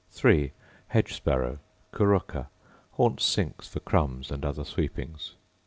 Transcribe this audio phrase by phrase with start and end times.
[0.87, 1.59] Hedge sparrow,
[1.93, 2.47] Curruca:
[2.93, 5.35] Haunt sinks for crumbs and other sweepings.